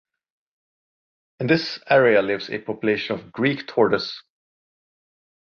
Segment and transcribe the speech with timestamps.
[1.39, 4.23] In this area lives a population of Greek Tortoise.